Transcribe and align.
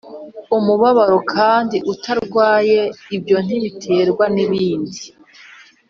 umubabaro 0.57 1.17
kandi 1.33 1.77
utarwaye 1.93 2.79
Ibyo 3.15 3.37
ntibiterwa 3.45 4.25
n 4.35 4.37
ikindi 4.43 5.01